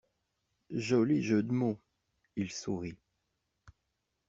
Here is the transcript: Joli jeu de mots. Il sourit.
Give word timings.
Joli 0.87 1.21
jeu 1.21 1.43
de 1.43 1.51
mots. 1.51 1.79
Il 2.35 2.51
sourit. 2.51 2.97